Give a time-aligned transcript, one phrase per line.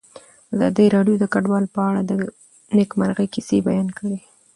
[0.53, 2.11] ازادي راډیو د کډوال په اړه د
[2.77, 4.17] نېکمرغۍ کیسې بیان کړې.